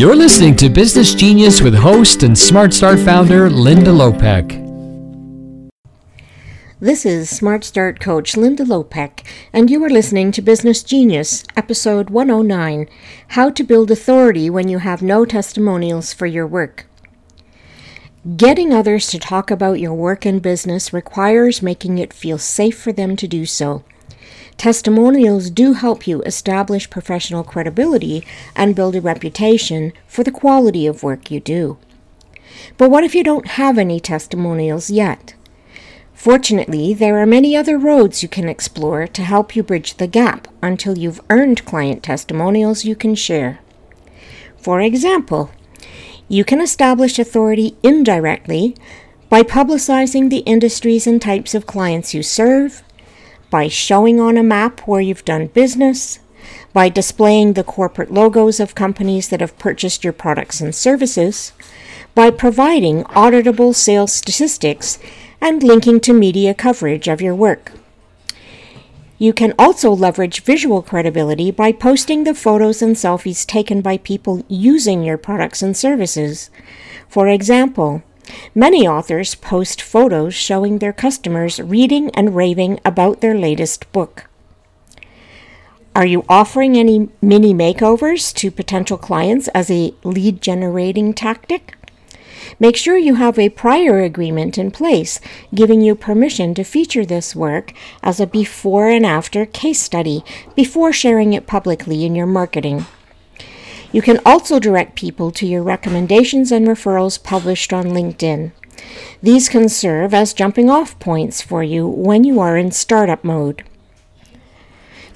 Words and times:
You're 0.00 0.16
listening 0.16 0.56
to 0.56 0.70
Business 0.70 1.12
Genius 1.14 1.60
with 1.60 1.74
host 1.74 2.22
and 2.22 2.38
Smart 2.38 2.72
Start 2.72 2.98
founder 3.00 3.50
Linda 3.50 3.90
Lopeke. 3.90 4.56
This 6.80 7.04
is 7.04 7.28
Smart 7.28 7.64
Start 7.64 8.00
coach 8.00 8.34
Linda 8.34 8.64
Lopeke, 8.64 9.22
and 9.52 9.68
you 9.68 9.84
are 9.84 9.90
listening 9.90 10.32
to 10.32 10.40
Business 10.40 10.82
Genius, 10.82 11.44
episode 11.54 12.08
109 12.08 12.88
How 13.28 13.50
to 13.50 13.62
Build 13.62 13.90
Authority 13.90 14.48
When 14.48 14.70
You 14.70 14.78
Have 14.78 15.02
No 15.02 15.26
Testimonials 15.26 16.14
for 16.14 16.24
Your 16.24 16.46
Work. 16.46 16.86
Getting 18.38 18.72
others 18.72 19.06
to 19.08 19.18
talk 19.18 19.50
about 19.50 19.80
your 19.80 19.92
work 19.92 20.24
and 20.24 20.40
business 20.40 20.94
requires 20.94 21.60
making 21.60 21.98
it 21.98 22.14
feel 22.14 22.38
safe 22.38 22.80
for 22.80 22.90
them 22.90 23.16
to 23.16 23.28
do 23.28 23.44
so. 23.44 23.84
Testimonials 24.60 25.48
do 25.48 25.72
help 25.72 26.06
you 26.06 26.20
establish 26.24 26.90
professional 26.90 27.42
credibility 27.42 28.26
and 28.54 28.76
build 28.76 28.94
a 28.94 29.00
reputation 29.00 29.90
for 30.06 30.22
the 30.22 30.30
quality 30.30 30.86
of 30.86 31.02
work 31.02 31.30
you 31.30 31.40
do. 31.40 31.78
But 32.76 32.90
what 32.90 33.02
if 33.02 33.14
you 33.14 33.24
don't 33.24 33.56
have 33.56 33.78
any 33.78 34.00
testimonials 34.00 34.90
yet? 34.90 35.32
Fortunately, 36.12 36.92
there 36.92 37.18
are 37.20 37.24
many 37.24 37.56
other 37.56 37.78
roads 37.78 38.22
you 38.22 38.28
can 38.28 38.50
explore 38.50 39.06
to 39.06 39.22
help 39.22 39.56
you 39.56 39.62
bridge 39.62 39.94
the 39.94 40.06
gap 40.06 40.46
until 40.62 40.98
you've 40.98 41.22
earned 41.30 41.64
client 41.64 42.02
testimonials 42.02 42.84
you 42.84 42.94
can 42.94 43.14
share. 43.14 43.60
For 44.58 44.82
example, 44.82 45.50
you 46.28 46.44
can 46.44 46.60
establish 46.60 47.18
authority 47.18 47.78
indirectly 47.82 48.76
by 49.30 49.42
publicizing 49.42 50.28
the 50.28 50.40
industries 50.40 51.06
and 51.06 51.22
types 51.22 51.54
of 51.54 51.64
clients 51.64 52.12
you 52.12 52.22
serve, 52.22 52.82
by 53.50 53.68
showing 53.68 54.20
on 54.20 54.36
a 54.36 54.42
map 54.42 54.80
where 54.86 55.00
you've 55.00 55.24
done 55.24 55.48
business, 55.48 56.20
by 56.72 56.88
displaying 56.88 57.52
the 57.52 57.64
corporate 57.64 58.12
logos 58.12 58.60
of 58.60 58.74
companies 58.74 59.28
that 59.28 59.40
have 59.40 59.58
purchased 59.58 60.04
your 60.04 60.12
products 60.12 60.60
and 60.60 60.74
services, 60.74 61.52
by 62.14 62.30
providing 62.30 63.04
auditable 63.04 63.74
sales 63.74 64.12
statistics 64.12 64.98
and 65.40 65.62
linking 65.62 66.00
to 66.00 66.12
media 66.12 66.54
coverage 66.54 67.08
of 67.08 67.20
your 67.20 67.34
work. 67.34 67.72
You 69.18 69.34
can 69.34 69.52
also 69.58 69.90
leverage 69.90 70.42
visual 70.42 70.80
credibility 70.80 71.50
by 71.50 71.72
posting 71.72 72.24
the 72.24 72.34
photos 72.34 72.80
and 72.80 72.96
selfies 72.96 73.44
taken 73.44 73.82
by 73.82 73.98
people 73.98 74.44
using 74.48 75.02
your 75.02 75.18
products 75.18 75.60
and 75.60 75.76
services. 75.76 76.50
For 77.06 77.28
example, 77.28 78.02
Many 78.54 78.86
authors 78.86 79.34
post 79.34 79.80
photos 79.80 80.34
showing 80.34 80.78
their 80.78 80.92
customers 80.92 81.60
reading 81.60 82.10
and 82.10 82.34
raving 82.34 82.80
about 82.84 83.20
their 83.20 83.36
latest 83.36 83.90
book. 83.92 84.26
Are 85.94 86.06
you 86.06 86.24
offering 86.28 86.76
any 86.76 87.08
mini 87.20 87.52
makeovers 87.52 88.32
to 88.34 88.50
potential 88.50 88.96
clients 88.96 89.48
as 89.48 89.70
a 89.70 89.92
lead 90.04 90.40
generating 90.40 91.12
tactic? 91.12 91.74
Make 92.58 92.76
sure 92.76 92.96
you 92.96 93.16
have 93.16 93.38
a 93.38 93.48
prior 93.48 94.00
agreement 94.00 94.58
in 94.58 94.70
place 94.70 95.20
giving 95.54 95.80
you 95.80 95.94
permission 95.94 96.54
to 96.54 96.64
feature 96.64 97.04
this 97.04 97.34
work 97.34 97.72
as 98.02 98.20
a 98.20 98.26
before 98.26 98.88
and 98.88 99.04
after 99.04 99.46
case 99.46 99.80
study 99.80 100.24
before 100.54 100.92
sharing 100.92 101.32
it 101.32 101.46
publicly 101.46 102.04
in 102.04 102.14
your 102.14 102.26
marketing. 102.26 102.86
You 103.92 104.02
can 104.02 104.20
also 104.24 104.58
direct 104.58 104.94
people 104.94 105.30
to 105.32 105.46
your 105.46 105.62
recommendations 105.62 106.52
and 106.52 106.66
referrals 106.66 107.22
published 107.22 107.72
on 107.72 107.86
LinkedIn. 107.86 108.52
These 109.22 109.48
can 109.48 109.68
serve 109.68 110.14
as 110.14 110.32
jumping 110.32 110.70
off 110.70 110.98
points 110.98 111.42
for 111.42 111.62
you 111.62 111.86
when 111.86 112.24
you 112.24 112.40
are 112.40 112.56
in 112.56 112.70
startup 112.70 113.24
mode. 113.24 113.64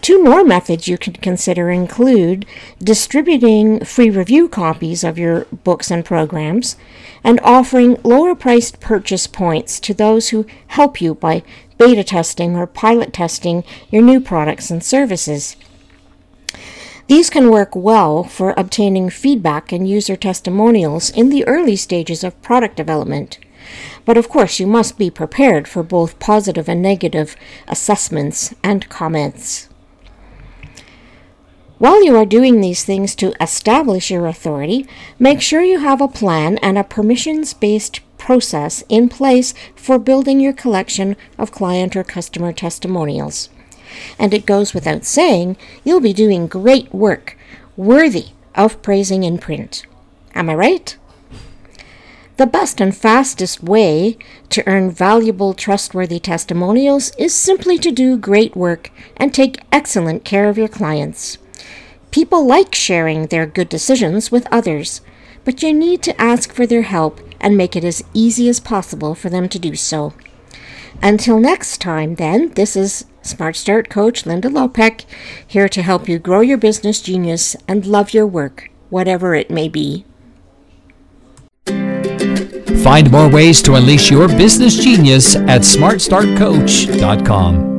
Two 0.01 0.23
more 0.23 0.45
methods 0.45 0.87
you 0.87 0.99
can 0.99 1.15
consider 1.15 1.71
include 1.71 2.45
distributing 2.79 3.83
free 3.87 4.11
review 4.11 4.51
copies 4.51 5.03
of 5.03 5.19
your 5.19 5.47
books 5.47 5.91
and 5.91 6.05
programs 6.05 6.77
and 7.23 7.41
offering 7.43 7.97
lower 8.05 8.35
priced 8.35 8.81
purchase 8.81 9.27
points 9.27 9.81
to 9.81 9.95
those 9.95 10.29
who 10.29 10.45
help 10.67 11.01
you 11.01 11.15
by 11.15 11.43
beta 11.79 12.05
testing 12.05 12.55
or 12.55 12.67
pilot 12.67 13.15
testing 13.15 13.65
your 13.91 14.03
new 14.03 14.21
products 14.21 14.71
and 14.71 14.85
services. 14.85 15.57
These 17.07 17.29
can 17.29 17.51
work 17.51 17.77
well 17.77 18.25
for 18.25 18.55
obtaining 18.57 19.11
feedback 19.11 19.73
and 19.73 19.89
user 19.89 20.17
testimonials 20.17 21.11
in 21.11 21.29
the 21.29 21.47
early 21.47 21.77
stages 21.77 22.25
of 22.25 22.41
product 22.41 22.77
development. 22.77 23.39
But 24.05 24.17
of 24.17 24.29
course, 24.29 24.59
you 24.59 24.67
must 24.67 24.97
be 24.97 25.11
prepared 25.11 25.69
for 25.69 25.83
both 25.83 26.19
positive 26.19 26.69
and 26.69 26.81
negative 26.81 27.37
assessments 27.69 28.55
and 28.63 28.89
comments. 28.89 29.69
While 31.79 32.05
you 32.05 32.17
are 32.17 32.25
doing 32.25 32.61
these 32.61 32.85
things 32.85 33.15
to 33.17 33.35
establish 33.43 34.11
your 34.11 34.27
authority, 34.27 34.87
make 35.19 35.43
sure 35.43 35.61
you 35.61 35.81
have 35.81 36.01
a 36.01 36.09
plan 36.09 36.57
and 36.59 36.79
a 36.79 36.85
permissions 36.85 37.53
based 37.53 38.01
process 38.17 38.83
in 38.89 39.11
place 39.11 39.53
for 39.77 39.99
building 39.99 40.41
your 40.41 40.55
collection 40.55 41.17
of 41.37 41.53
client 41.53 41.95
or 41.97 42.05
customer 42.05 42.53
testimonials. 42.53 43.51
And 44.19 44.33
it 44.35 44.47
goes 44.47 44.75
without 44.75 45.05
saying, 45.05 45.57
you'll 45.85 46.01
be 46.01 46.13
doing 46.13 46.47
great 46.47 46.93
work, 46.95 47.37
worthy 47.77 48.29
of 48.55 48.83
praising 48.83 49.25
in 49.25 49.39
print. 49.39 49.85
Am 50.35 50.51
I 50.51 50.55
right? 50.55 50.97
The 52.37 52.47
best 52.47 52.81
and 52.81 52.97
fastest 52.97 53.63
way 53.63 54.19
to 54.49 54.67
earn 54.67 54.91
valuable, 54.91 55.55
trustworthy 55.55 56.19
testimonials 56.19 57.13
is 57.17 57.33
simply 57.33 57.79
to 57.79 57.93
do 57.93 58.19
great 58.19 58.57
work 58.57 58.91
and 59.17 59.33
take 59.33 59.63
excellent 59.71 60.25
care 60.25 60.49
of 60.49 60.59
your 60.59 60.67
clients. 60.67 61.39
People 62.11 62.45
like 62.45 62.75
sharing 62.75 63.27
their 63.27 63.47
good 63.47 63.69
decisions 63.69 64.33
with 64.33 64.49
others, 64.51 65.01
but 65.45 65.63
you 65.63 65.73
need 65.73 66.03
to 66.03 66.21
ask 66.21 66.53
for 66.53 66.67
their 66.67 66.83
help 66.83 67.21
and 67.41 67.57
make 67.57 67.77
it 67.77 67.85
as 67.85 68.03
easy 68.15 68.49
as 68.49 68.59
possible 68.59 69.15
for 69.15 69.31
them 69.31 69.49
to 69.49 69.59
do 69.59 69.77
so. 69.77 70.13
Until 71.03 71.39
next 71.39 71.81
time, 71.81 72.17
then, 72.17 72.49
this 72.55 72.75
is 72.75 73.05
Smart 73.25 73.57
Start 73.57 73.89
coach 73.89 74.27
Linda 74.27 74.49
Lopeke 74.49 75.05
here 75.47 75.69
to 75.69 75.83
help 75.83 76.09
you 76.09 76.19
grow 76.19 76.41
your 76.41 76.59
business 76.59 77.01
genius 77.01 77.57
and 77.67 77.87
love 77.87 78.13
your 78.13 78.27
work, 78.27 78.71
whatever 78.91 79.35
it 79.35 79.51
may 79.51 79.69
be. 79.69 80.05
Find 82.83 83.11
more 83.11 83.31
ways 83.31 83.63
to 83.63 83.77
unleash 83.77 84.11
your 84.11 84.29
business 84.29 84.77
genius 84.77 85.37
at 85.37 85.63
smartstartcoach.com. 85.63 87.74